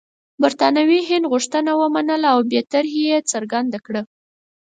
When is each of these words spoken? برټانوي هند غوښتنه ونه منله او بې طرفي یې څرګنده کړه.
برټانوي 0.41 0.99
هند 1.09 1.25
غوښتنه 1.31 1.71
ونه 1.75 1.93
منله 1.95 2.27
او 2.33 2.39
بې 2.49 2.61
طرفي 2.71 3.01
یې 3.11 3.17
څرګنده 3.31 3.79
کړه. 3.85 4.01